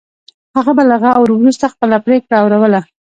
[0.55, 2.81] هغه به له غور وروسته خپله پرېکړه اوروله.